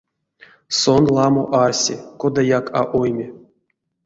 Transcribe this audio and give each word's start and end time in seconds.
Сон 0.79 1.03
ламо 1.15 1.43
арси, 1.63 1.95
кодаяк 2.19 2.65
а 2.79 2.81
ойми. 2.99 3.27